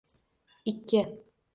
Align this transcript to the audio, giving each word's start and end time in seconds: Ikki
Ikki 0.65 1.01